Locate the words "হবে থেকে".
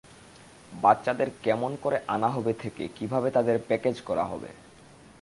2.29-2.83